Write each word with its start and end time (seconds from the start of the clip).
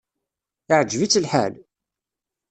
Iεǧeb-itt 0.71 1.19
lḥal? 1.23 1.53